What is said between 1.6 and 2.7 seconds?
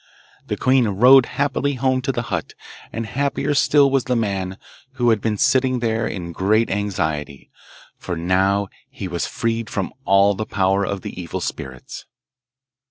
home to the hut,